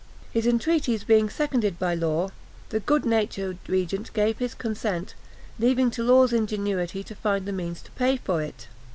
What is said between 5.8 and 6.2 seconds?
to